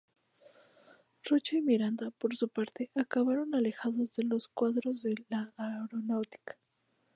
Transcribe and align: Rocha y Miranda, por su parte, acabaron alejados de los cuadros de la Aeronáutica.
Rocha 1.25 1.57
y 1.57 1.61
Miranda, 1.61 2.09
por 2.09 2.35
su 2.35 2.49
parte, 2.49 2.89
acabaron 2.95 3.53
alejados 3.53 4.15
de 4.15 4.23
los 4.23 4.47
cuadros 4.47 5.03
de 5.03 5.13
la 5.29 5.53
Aeronáutica. 5.57 6.57